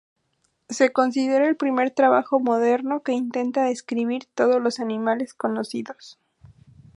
[0.67, 6.17] Se considera el primer trabajo moderno que intenta describir todos los animales conocidos.